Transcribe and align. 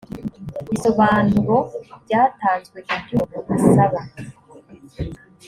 bisobanuro 0.71 1.57
byatanzwe 2.03 2.77
ibyo 2.95 3.15
umuntu 3.27 3.51
asaba 3.57 3.99